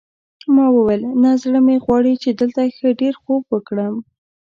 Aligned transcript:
ما 0.55 0.65
وویل 0.75 1.03
نه 1.23 1.31
زړه 1.41 1.59
مې 1.65 1.75
غواړي 1.85 2.13
چې 2.23 2.29
دلته 2.39 2.61
ښه 2.77 2.89
ډېر 3.01 3.13
خوب 3.23 3.41
وکړم. 3.53 3.95